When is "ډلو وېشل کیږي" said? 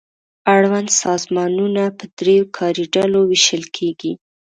2.95-4.11